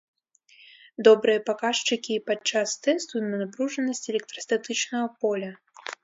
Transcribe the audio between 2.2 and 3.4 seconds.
пад час тэсту на